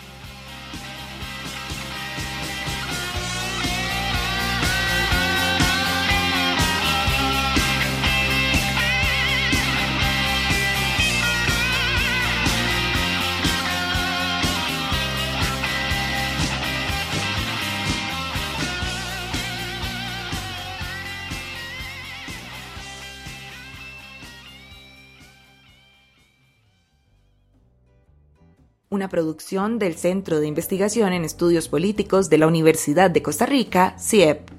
[29.10, 34.49] Producción del Centro de Investigación en Estudios Políticos de la Universidad de Costa Rica, CIEP.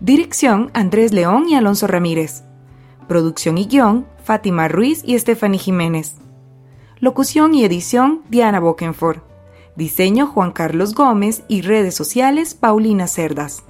[0.00, 2.44] Dirección Andrés León y Alonso Ramírez.
[3.08, 6.16] Producción y guion Fátima Ruiz y Stephanie Jiménez.
[7.00, 9.18] Locución y edición Diana Bokenford.
[9.76, 13.62] Diseño Juan Carlos Gómez y redes sociales Paulina Cerdas.